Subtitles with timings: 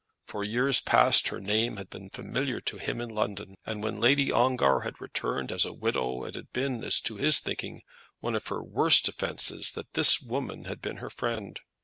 [0.25, 4.31] For years past her name had been familiar to him in London, and when Lady
[4.31, 7.83] Ongar had returned as a widow it had been, to his thinking,
[8.19, 11.59] one of her worst offences that this woman had been her friend.